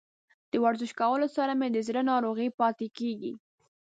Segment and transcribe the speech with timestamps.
[0.51, 3.33] د ورزش کولو سره مې زړه روغ پاتې کیږي.